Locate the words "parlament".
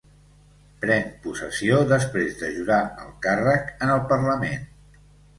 4.13-4.65